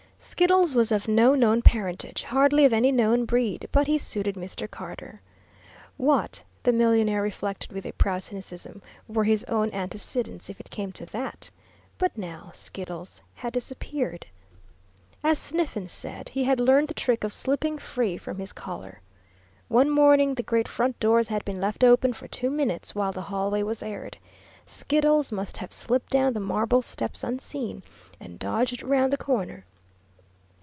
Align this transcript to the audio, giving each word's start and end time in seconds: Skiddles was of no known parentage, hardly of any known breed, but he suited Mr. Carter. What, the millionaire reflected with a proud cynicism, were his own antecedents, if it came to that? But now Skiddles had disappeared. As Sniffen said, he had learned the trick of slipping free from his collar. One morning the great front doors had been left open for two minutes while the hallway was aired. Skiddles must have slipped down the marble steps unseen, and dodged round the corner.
Skiddles 0.23 0.75
was 0.75 0.91
of 0.91 1.07
no 1.07 1.33
known 1.33 1.63
parentage, 1.63 2.21
hardly 2.25 2.63
of 2.63 2.71
any 2.71 2.91
known 2.91 3.25
breed, 3.25 3.67
but 3.71 3.87
he 3.87 3.97
suited 3.97 4.35
Mr. 4.35 4.69
Carter. 4.69 5.19
What, 5.97 6.43
the 6.61 6.71
millionaire 6.71 7.23
reflected 7.23 7.71
with 7.71 7.87
a 7.87 7.93
proud 7.93 8.21
cynicism, 8.21 8.83
were 9.07 9.23
his 9.23 9.43
own 9.45 9.71
antecedents, 9.71 10.47
if 10.47 10.59
it 10.59 10.69
came 10.69 10.91
to 10.91 11.07
that? 11.07 11.49
But 11.97 12.15
now 12.15 12.51
Skiddles 12.53 13.21
had 13.33 13.51
disappeared. 13.53 14.27
As 15.23 15.39
Sniffen 15.39 15.87
said, 15.87 16.29
he 16.29 16.43
had 16.43 16.59
learned 16.59 16.89
the 16.89 16.93
trick 16.93 17.23
of 17.23 17.33
slipping 17.33 17.79
free 17.79 18.15
from 18.15 18.37
his 18.37 18.53
collar. 18.53 19.01
One 19.69 19.89
morning 19.89 20.35
the 20.35 20.43
great 20.43 20.67
front 20.67 20.99
doors 20.99 21.29
had 21.29 21.43
been 21.45 21.59
left 21.59 21.83
open 21.83 22.13
for 22.13 22.27
two 22.27 22.51
minutes 22.51 22.93
while 22.93 23.11
the 23.11 23.23
hallway 23.23 23.63
was 23.63 23.81
aired. 23.81 24.19
Skiddles 24.67 25.31
must 25.31 25.57
have 25.57 25.73
slipped 25.73 26.11
down 26.11 26.33
the 26.33 26.39
marble 26.39 26.83
steps 26.83 27.23
unseen, 27.23 27.81
and 28.19 28.37
dodged 28.37 28.83
round 28.83 29.11
the 29.11 29.17
corner. 29.17 29.65